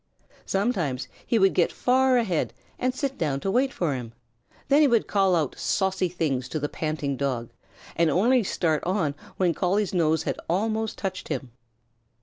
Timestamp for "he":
1.27-1.37, 4.81-4.87